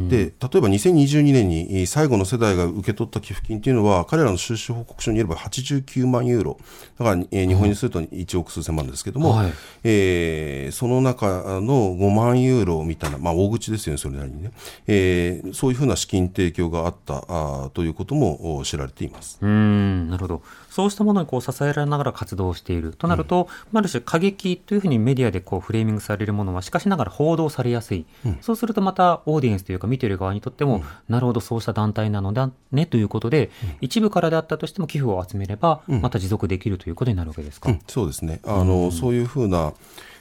[0.09, 6.57] で例えば2022年に最後の世代が受け取った寄付金というのは彼らの収支報告書によれば89万ユーロ。
[6.97, 11.27] だから、えー、日本にすると1億数千万ですけども、はい、えー、その中
[11.61, 14.51] の5万ユーロみたいな、まあ、大口ですよねそれなりにね、
[14.87, 19.37] えー、そういうふうな資金提供があったあということも知られています。
[19.41, 20.41] うんなるほど。
[20.69, 38.41] そうしたものにこう支えられながら活動しているとなると、うん、ある種過激というふうにメディアでこうフレーミングされるものはしかしながら報道されやすい、うん、そうするとまたオーディエンスというか見ている側にとっても、うん、なるほどそうした団体なのだねということで、一部からであったとしても寄付を集めればまた持続できるということになるわけですか、そうですね。
[38.45, 39.73] あの、そういうふうな、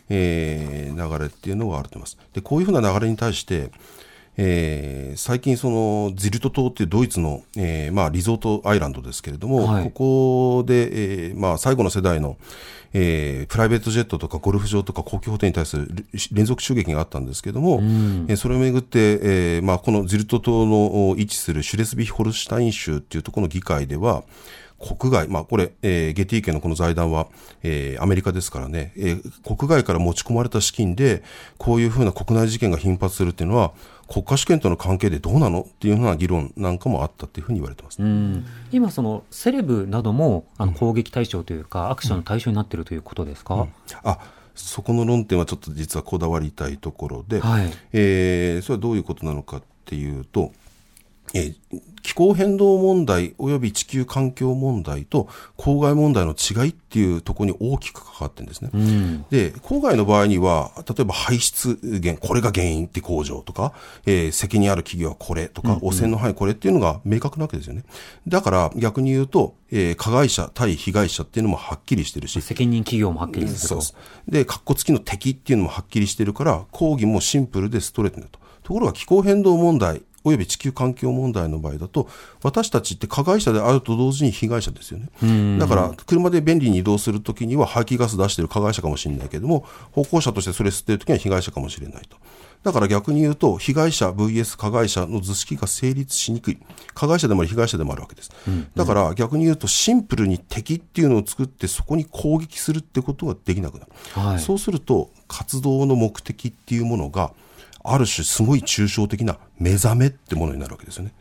[0.09, 2.19] えー、流れっていうのがあると思います。
[2.33, 3.71] でこういうふうな流れに対して
[4.37, 12.37] えー、最近そのズルト島っていうドイツの、えーまあ、リゾートアイランドですけれども、はい、ここで、えーまあ、最後の世代の、
[12.93, 15.89] えー、プライベートジェットとかゴルフ場とか公共ホテルに対する
[16.33, 24.25] 連続襲撃があったんですけれども、うん、えー、それをめぐって、えーまあ、このズルト島の位置するシュレスビ・ホルシュタイン州っていうところの議会では、
[24.85, 27.29] 国外、まあ、これ、えー、ゲティ家のこの財団は、
[27.63, 31.23] えー、アメリカですからね、えー、国外から持ち込まれた資金で、
[31.57, 33.73] こういうふうな国内事件が頻発するっていうのは、
[34.09, 38.01] 国家主権との関係でどうなのっていうような議論なんかもあったというふうに言われてます、
[38.71, 43.69] 今、そのセレブなどもあの攻撃対象というか、うん、アクションの対象になっているということですか、うん、
[44.03, 44.19] あ
[44.55, 50.53] そこの論点はちょっと実はこだわりたいところで、はい、えー、それはどういうことなのかっていうと、
[51.35, 58.71] えー、気候変動問題及び地球環境問題と公害問題の違いっていうところに大きく関わってるんですね。
[58.73, 63.73] うん、で、公害の場合には、例えば排出源、これが原因って工場とか、
[64.07, 67.85] えー、責任ある企業はこれとか、汚染の範囲これっていうのが明確なわけですよね。
[68.29, 72.41] だから逆に言うと、えー、加害者対被害者っていうのもはっきりしてるし。
[72.41, 73.59] 責任企業もはっきりしてる。
[73.67, 73.97] そうです。
[74.29, 78.39] で、格好付きの敵っていうのもはっきりしてるから、抗議もシンプルでストレートだと。
[78.63, 82.09] ところが気候変動問題および地球環境問題の場合だと、
[82.43, 85.59] 私たちって加害者であると同時に被害者ですよね。
[85.59, 92.17] だから、車で便利に移動するときには排気ガス出してる加害者かもしれないけれども、歩行者としてそれ吸ってるときには被害者かもしれないと。
[92.63, 96.59] だから逆に言うと、被害者 VS 加害者の図式が成立しにくい。
[96.95, 98.33] 加害者でもあり、被害者でもあるわけです。
[98.75, 103.93] だから逆に言うと、シンプルに敵っていうのを作って、そこに攻撃するってことができなくなる。
[104.15, 107.33] はい、そうすると、活動の目的っていうものが、
[107.85, 111.13] ある種すごい抽象的な目覚めってものになるわけですよね。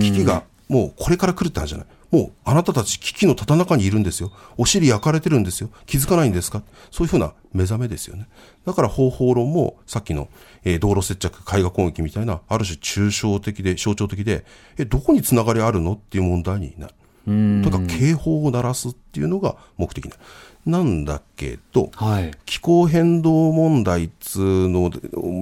[0.00, 1.86] 危機がもうこれから来るって話じゃない。
[2.12, 4.32] もうあなたたち危機のただ中にいるんですよ。
[4.56, 5.70] お尻焼かれてるんですよ。
[5.86, 6.62] 気づかないんですか？
[6.90, 8.28] そういうふうな目覚めですよね。
[8.66, 10.28] だから方法論もさっきの、
[10.64, 14.44] えー、道路接着、絵画攻撃みたいな、ある種抽象的で象徴的で、
[14.76, 15.92] え、どこにつながりあるの？
[15.92, 16.94] っていう問題になる。
[17.26, 20.22] とにかく警報を鳴らすっていうのが目的になる。
[20.66, 24.90] なんだけど、はい、気候変動問題っつうのを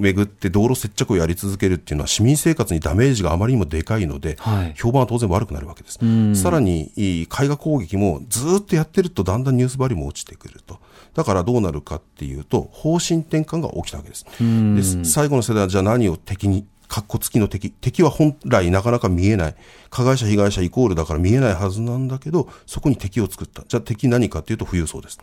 [0.00, 5.98] めぐって道路接着をやり続けるっていうのは市民生活にダメージがあまりにもでかいので、はい、評判は当然悪くなるわけです。
[6.40, 10.78] さらに、絵画攻撃もずっとやってるとだんだんニュースバリューも落ちてくると。
[11.14, 14.24] だからどうなるかっていうと、方針転換が起きたわけです。
[14.38, 17.70] で最後の世代はじゃあ何を敵にかっこつきの敵。
[17.70, 19.54] 敵は本来なかなか見えない。
[19.90, 23.62] 加害者、被害者イコールだから見えないはずなんだけど、そこに敵を作った。
[23.68, 25.18] じゃあ敵何かっていうと富裕層です。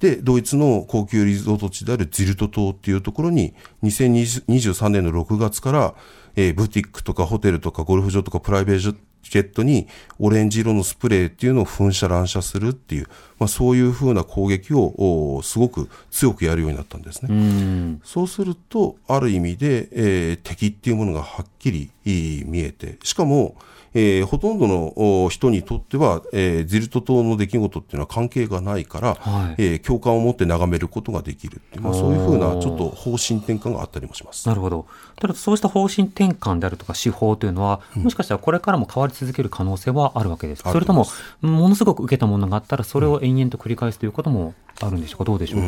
[0.00, 5.94] で、ドイツの高級リゾート地であるジルト島っていうところに、2023年の6月から、
[6.36, 8.78] えー、ブティックとかホテルとかゴルフ場とかプライベー
[9.24, 13.06] トケットにオレンジ色のスプレーっていうのを噴射乱射するっていう、
[13.38, 17.98] まあ、そういうふうな攻撃をすごく強くやるようになったんですね。
[18.04, 23.56] そうすると、ある意味で、えー、敵っていうものがはっきり見えて、しかも、
[23.94, 34.48] えーほとんどのお人にとっては、えーゼルト島の出来事っていうのは関係がないから、はいえー共感を持って眺めることができるっていう、まあ、そういうふうなちょっと方針転換があったりもします。
[34.48, 34.86] なるほど。
[35.28, 40.62] ただそうした方針転換であるとか手法というのは、もしかしたらこれからも変わり続ける可能性はあるわけです。
[40.62, 41.06] かあるそれとも
[41.40, 44.52] と、ものすごく受けたものがあったら、それを延々と繰り返すということも
[44.82, 45.24] あるんでしょうか？
[45.24, 45.66] どうでしょうか、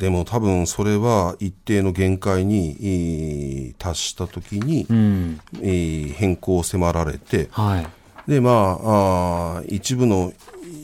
[0.00, 4.86] でも多分それは一定の限界にえー達したときに、
[6.12, 7.86] 変更を迫られて、はい。
[8.28, 10.32] で、まあ、あー一部の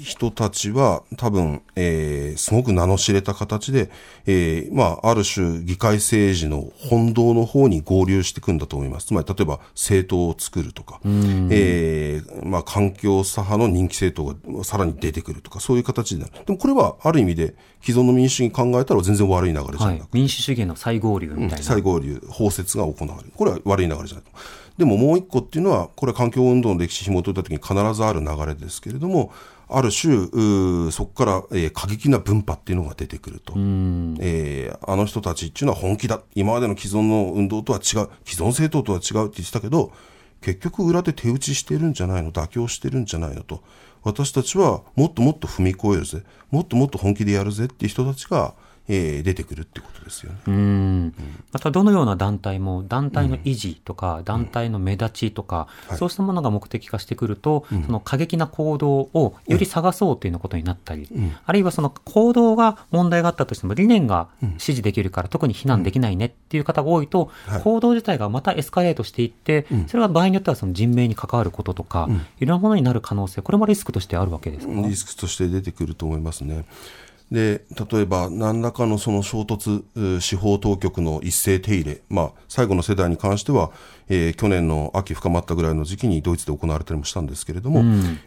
[0.07, 3.91] 人たちは多分、えーすごく名の知れた形で、
[4.27, 9.07] えーまあ、ある種議会政治の本道の方に合流していくんだと思います。
[9.07, 16.33] つまり、例えば政党を作るとか、えーまあ、環境左派の人気政党がさらに出てくるとか、そういう形になる。
[16.47, 21.65] でもこれはある意味で既存の民主主義考えたら全然悪い流れじゃはないくて、民主主義の再合流みたいな。
[21.65, 23.33] 再合流、包摂が行われる。
[23.35, 24.31] これは悪い流れじゃないと。
[24.79, 29.33] でももう一個っていうのは、これは環境運動の歴史紐解いたときに必ずある流れですけれども、
[29.69, 30.29] ある種、
[30.93, 33.55] そこから、えー過激な分派っていうのが出てくると。
[33.57, 36.23] えーあの人たちっていうのは本気だ。
[36.35, 38.09] 今までの既存の運動とは違う。
[38.25, 39.93] 既存政党とは違うって言ってたけど、
[40.41, 42.31] 結局裏で手打ちしてるんじゃないの？
[42.31, 43.63] 妥協してるんじゃないのと。
[44.05, 46.23] 私たちはもっともっと踏み越えるぜ。
[46.51, 48.55] もっともっと本気でやるぜっていう人たちが、
[48.89, 50.39] えー出てくるってことですよね。
[50.47, 51.15] うん。
[51.53, 61.09] またどのような団体も団体の維持とか、団体の目立ちとか、そうしたものが目的化してくると、その過激な行動をより探そうというようなことになったり、
[61.45, 64.29] あるいはその行動が問題があったとしても理念が
[64.59, 67.63] 支持できるから特に非難できないねっていう方が多いと、はい。
[67.63, 72.09] 行動自体がまたエスカレートしていって、それが場合によってはその人命に関わることとか、
[72.39, 76.65] いろんなものになる可能性これもリスクとしてあるわけですか、リスクとして出てくると思いますね。
[77.31, 83.73] で例えば何らかのその衝突、司法当局の一斉手入れ、まあ、最後の世代に関しては、
[84.09, 87.81] えー去年の秋深まったぐらいの時期にドイツで行われたりもしたんですけれども、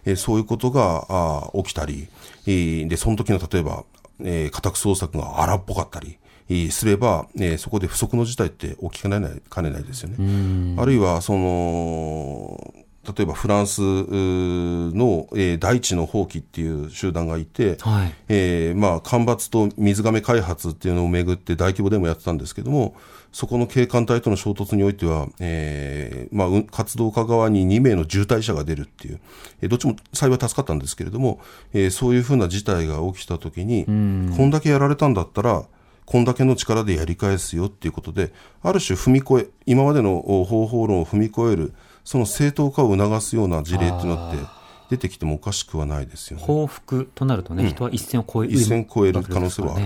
[0.03, 2.09] えーそういうことがあー起きたり、
[2.45, 3.85] えーでその時の例えば、
[4.21, 6.17] えー家宅捜索が荒っぽかったり、
[6.49, 10.75] えーすれば、えーそこで不測の事態って起きかねないかねないですよね。
[10.77, 12.73] あるいはその
[13.18, 18.14] 例えばフランスの、えー大地の放棄っていう集団がいて、はい。
[18.28, 22.95] えーまあ、干ばつと水がめ開発っていうのをめぐって大規模デモやってたんですけども、
[23.32, 29.20] そこの警官隊との衝突においては、えーまあ、うん活動家側に2名の重体者が出るっていう、
[29.62, 31.39] えーどっちも幸い助かったんですけれども、
[31.74, 35.64] えーそういうふうな事態が起きたときに、こんだけやられたんだったら、
[36.05, 38.34] こんだけの力でやり返すよっていうことで、
[38.64, 41.74] ある種踏み越え、今までのお方法論を踏み越える、
[42.10, 44.38] その正当化を促すような事例っていうのって
[44.89, 46.43] 出てきてもおかしくはないですよね。
[46.43, 49.86] 報復となるとね、人は一線を越え一線超える可能性はある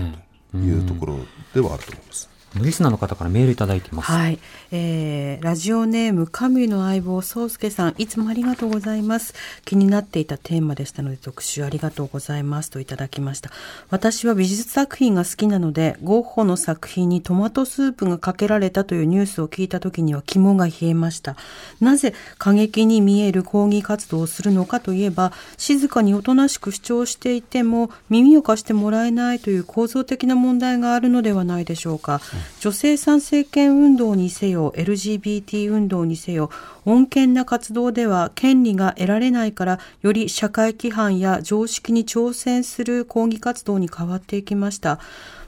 [0.54, 1.18] というところ
[1.54, 2.30] ではあると思います。
[2.56, 4.12] リスナーの方からメールいただいてます。
[4.12, 4.40] はい、
[4.72, 7.96] えーラジオネーム神の相棒宗介さん。
[7.98, 9.34] いつもありがとうございます。
[9.66, 12.70] 気になっていたテーマでしたので特集ありがとうございます。
[12.70, 13.50] といただきました。
[13.90, 21.36] 私は美術作品が好きなのでゴッホの作品にトマトスープがかけられたというニュースを聞いた時には肝が冷えました。
[21.82, 32.22] なぜ過激に見える抗議活動をするのかといえば静かにおとなしく主張していても耳を貸してもらえないという構造的な問題があるのではないでしょうか、
[32.60, 36.50] 女性参政権運動にせよ LGBT 運動にせよ
[36.86, 45.00] 穏健な活動では権利が得られないからより社会規範や常識に挑戦する抗議活動に変わっていきました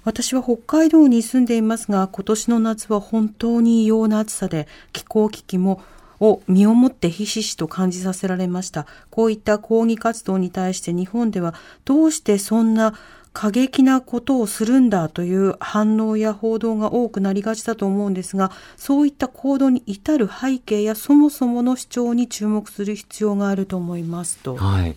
[0.04, 5.82] 私は北海道に住んでいますが今年の夏は本当に異様な暑さで気候危機も
[6.20, 8.86] を身をもってひしひしと感じさせられました。
[9.10, 12.93] こういった抗議活動に対して日本ではどうしてそんな
[13.36, 24.56] 過激なことをするんだという反応や報道が多くなりがちだと思うんですが、そういった行動に至る背景やそもそもの主張に注目する必要があると思いますと。
[24.56, 24.96] はい。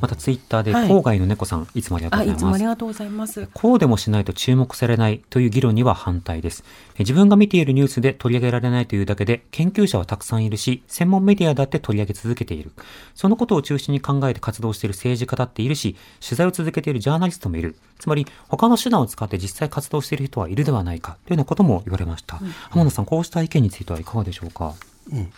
[0.00, 2.54] またツイッターで、はい郊外の猫さん、いつもありがとうございます。
[2.54, 3.48] ありがとうございます。
[3.54, 6.64] こうでもしないと注目されないという議論には反対です。
[6.96, 12.72] え自分が見ているニュースで取り上げられないというだけで、研究者はたくさんいるし、専門メディアだって取り上げ続けている。
[13.14, 17.76] そのことを中心に考えて活動している政治家だっているし、取材を続けているジャーナリストもいる。
[17.98, 22.40] つまり、他の手段を使って実際活動している人はいるではないか、というようなことも言われました。
[22.70, 24.74] 浜野さん、こうした意見についてはいかがでしょうか？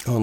[0.06, 0.20] あの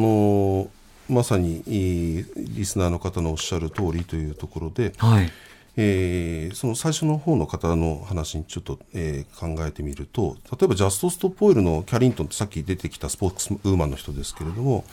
[0.66, 0.68] ー
[1.10, 5.32] まさにリスナーの方のおっしゃる通りというところで、はい。
[5.76, 14.86] えーその最初の方の方の話にちょっと、えー考えてみると例えばジャスト・ストップオイルのキャリントンってさっき出てきたスポーツウーマンの人ですけれども、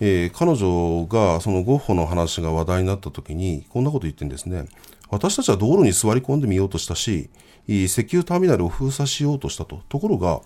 [0.00, 4.66] えー彼女がそのゴッホの話が話題になった時にこんなこと言ってるんですね
[5.10, 7.30] 私たちは道路に座り込んでみようとしたし
[7.68, 10.40] 石油ターミナルを封鎖しようとしたとところが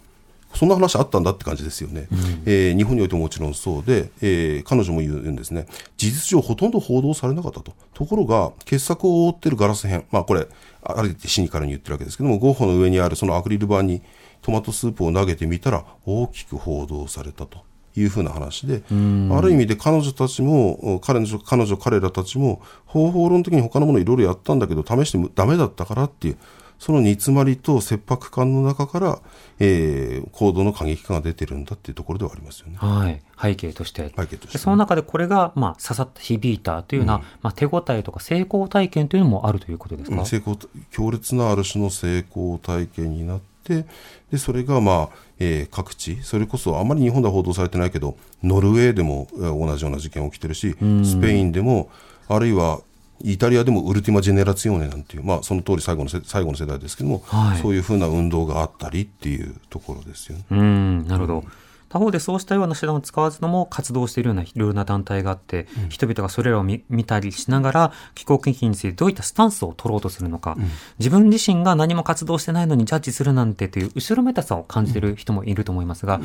[0.54, 7.72] そんな話あったんだって感じですよね、うん、えー、日本においてももちろんそうで、えー、彼女も言うんですね、事実上ほとんど報道されなかったと。
[7.94, 10.46] ところが、傑作を覆っているガラス片、まあこれ、
[10.82, 14.02] あれってシニカルに言ってるわけですけども、ゴッホの上にあるそのアクリル板に
[14.42, 17.58] トマトスープを投げてみたら、大きく報道されたと。
[17.96, 26.36] いうふうな話で、ある意味で彼女たちも、彼女、彼女、彼らたちも、方法論的に他のものいろいろやったんだけど、試してもダメだったからっていう、
[26.80, 29.18] その煮詰まりと切迫感の中から、
[29.58, 32.78] えー、行動の過激化が出てるんだっていうところではありますよね。
[32.78, 33.22] はい。
[33.40, 34.10] 背景として。
[34.16, 40.56] 背景として、その中でこれが、まあ、刺さった、響いたというような、うん、まあ、手応えとか成功体験というのもあるということですか、成功、
[40.90, 43.84] 強烈なある種の成功体験になって、
[44.30, 45.08] で、それが、まあ、
[45.38, 50.74] えー、各地、それこそあまり日本では報道されてないけど、ノルウェーでも同じような事件起きてるし、
[51.04, 51.90] スペインでも、
[52.26, 52.80] あるいは
[53.22, 60.44] イタリアでもウルティマ・ジェネラツィオネなんていう、まあ、その通り最後の最後の世代ですけども、はい、そういうふうな運動があったりっていうところですよね。
[60.50, 61.44] うんなるほど、
[61.90, 70.70] 他方でそうしたような手段を使わずとも活動しているようないろいろな団体があって、うん、人々がそれらを見たりしながら気候危機についてどういったスタンスを取ろうとするのか、うん、
[71.00, 76.22] 自分自身が何も活動してないのにジャッジするなんてという後ろめたさを感じている人もいると思いますが、うん、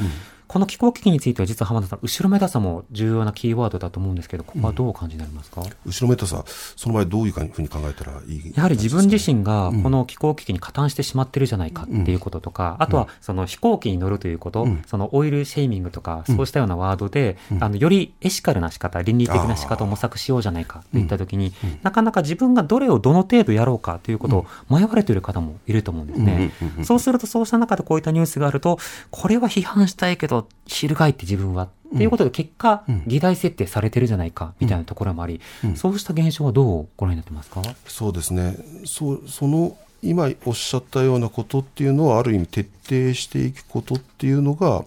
[0.47, 26.51] この気候危機については実は浜田さん後ろめたさも重要なキーワードだと思うんですけどここはどうお感じになりますか、後ろめたさその場合どういうふうに考えたらいいやはり自分自身がこの気候危機に加担してしまってるじゃないかっていうこととか、あとはその飛行機に乗るということ、そのオイルシェーミングとかそうしたようなワードで、うん、あのよりエシカルな仕方倫理的な仕方を模索しようじゃないかといったときに、うん、なかなか自分がどれをどの程度やろうかということを迷われている方もいると思うんですね。
[26.83, 28.79] そうするとそうした中でこういったニュースがあると
[29.11, 35.39] これは批判したいけど翻って自分はっていうことで結果、議題設定されてるじゃないかみたいなところもあり、
[35.75, 37.61] そうした現象はどうご覧になってますか？
[37.87, 38.57] そうですね。
[38.85, 44.83] そその今おっしゃったようなことっていうのはある意味徹底していくことっていうのが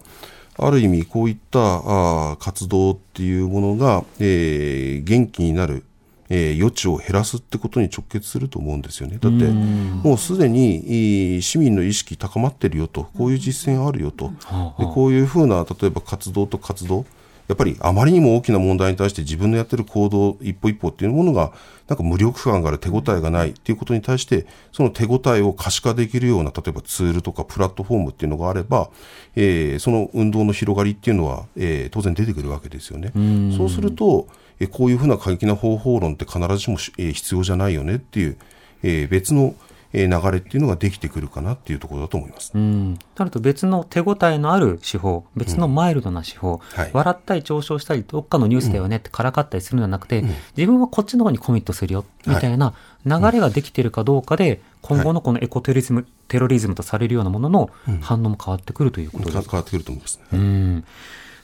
[0.61, 5.85] ある意味こういったあ活動っていうものが、えー、元気になる、
[6.29, 9.17] えー、余地を減らすってことに直結すると思うんですよね。
[9.19, 14.31] だってもうすでに市民の意識高まってるよとこういう実践あるよと。
[14.77, 17.05] でこういうふうな例えば活動と活動
[17.49, 21.51] やっぱりあまりにも大きな問題に対して自分のやってる行動一歩一歩っていうものが
[21.87, 28.91] なんか無力感がある手応えがないっていうことに対してその手応えを可視化できるような例えばツールとかプラットフォームっていうのがあれば、
[29.35, 33.11] えー、その運動の広がりっていうのは、えー、当然出てくるわけですよね。
[33.57, 34.27] そうすると、
[34.59, 38.37] えー、こういうふうな過激な方法論って必ずしも、えー、必要じゃないよねっていう、
[38.83, 42.51] えー、別のえ流れっていうのができてくるかなっていうところだと思います。
[42.53, 42.99] うん。
[43.17, 52.73] なると別の手応えのある手法、別のマイルドな手法、うんはい、笑ったり嘲笑したり、どっかのニュースだよねってからかったりするのではなくて、うん、自分はこっちの方にコミットするよ、みたいな
[53.05, 57.69] 流れができているかどうかで、今後のこのエコテロリズム、テロリズムとされるようなものの
[58.01, 59.31] 反応も変わってくるということで。
[59.31, 60.23] すか、うん、変わってくると思いますね。
[60.33, 60.85] うん。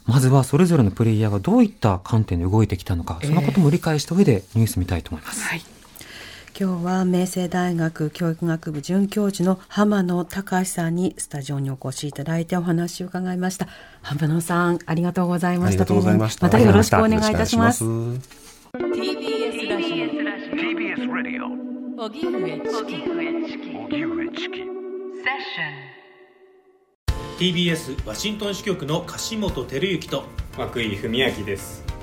[0.05, 5.43] まずはそれぞれのプレイヤーがどういった観点で動いてきたのか、そのことも理解した上でニュース見たいと思います。
[5.43, 5.63] はい
[6.57, 13.67] 今日は明星大学教育学部准教授の浜野隆さんにスタジオにお越しいただいてお話を伺いました。
[14.01, 15.83] 浜野さんありがとうございました。
[15.83, 16.59] また。
[16.59, 17.83] よろしくお願いいたします。
[17.83, 20.05] TBS ラジオ
[20.55, 21.45] TBS ラジオ
[22.05, 24.69] 荻上チキ荻上チキセッ
[25.51, 25.75] ショ
[27.11, 30.23] ン TBS ワシントン支局の樫本照之と
[30.57, 31.84] 涌井文明です